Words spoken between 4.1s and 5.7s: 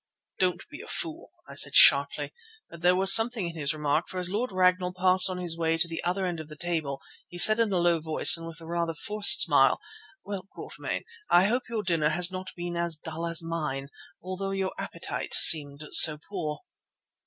as Lord Ragnall passed on his